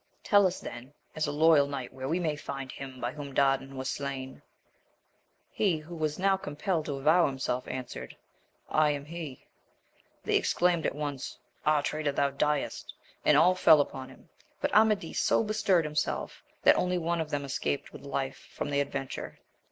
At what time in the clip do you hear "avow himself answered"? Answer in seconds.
6.95-8.17